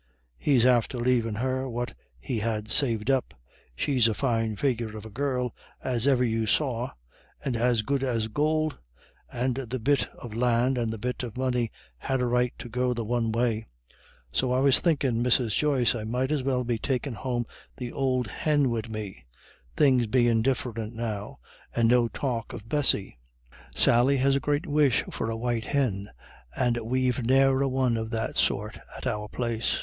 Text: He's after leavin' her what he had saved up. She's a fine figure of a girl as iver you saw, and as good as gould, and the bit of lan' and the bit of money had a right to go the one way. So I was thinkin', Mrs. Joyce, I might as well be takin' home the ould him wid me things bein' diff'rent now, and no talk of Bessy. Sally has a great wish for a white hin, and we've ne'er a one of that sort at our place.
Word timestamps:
He's 0.39 0.65
after 0.65 0.97
leavin' 0.97 1.35
her 1.35 1.69
what 1.69 1.93
he 2.19 2.39
had 2.39 2.71
saved 2.71 3.11
up. 3.11 3.35
She's 3.75 4.07
a 4.07 4.15
fine 4.15 4.55
figure 4.55 4.97
of 4.97 5.05
a 5.05 5.11
girl 5.11 5.53
as 5.83 6.07
iver 6.07 6.23
you 6.23 6.47
saw, 6.47 6.89
and 7.45 7.55
as 7.55 7.83
good 7.83 8.01
as 8.01 8.27
gould, 8.27 8.79
and 9.31 9.57
the 9.57 9.77
bit 9.77 10.07
of 10.15 10.33
lan' 10.33 10.75
and 10.75 10.91
the 10.91 10.97
bit 10.97 11.21
of 11.21 11.37
money 11.37 11.71
had 11.99 12.19
a 12.19 12.25
right 12.25 12.51
to 12.57 12.67
go 12.67 12.95
the 12.95 13.05
one 13.05 13.31
way. 13.31 13.67
So 14.31 14.51
I 14.51 14.57
was 14.59 14.79
thinkin', 14.79 15.21
Mrs. 15.21 15.55
Joyce, 15.55 15.93
I 15.93 16.03
might 16.03 16.31
as 16.31 16.41
well 16.41 16.63
be 16.63 16.79
takin' 16.79 17.13
home 17.13 17.45
the 17.77 17.93
ould 17.93 18.25
him 18.27 18.71
wid 18.71 18.89
me 18.89 19.23
things 19.77 20.07
bein' 20.07 20.41
diff'rent 20.41 20.95
now, 20.95 21.37
and 21.75 21.87
no 21.87 22.07
talk 22.07 22.53
of 22.53 22.67
Bessy. 22.67 23.19
Sally 23.75 24.17
has 24.17 24.35
a 24.35 24.39
great 24.39 24.65
wish 24.65 25.03
for 25.11 25.29
a 25.29 25.37
white 25.37 25.65
hin, 25.65 26.09
and 26.55 26.77
we've 26.79 27.23
ne'er 27.23 27.61
a 27.61 27.67
one 27.69 27.97
of 27.97 28.09
that 28.09 28.35
sort 28.35 28.79
at 28.97 29.05
our 29.05 29.27
place. 29.27 29.79